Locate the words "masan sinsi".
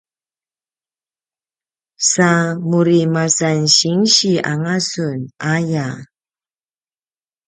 3.13-4.31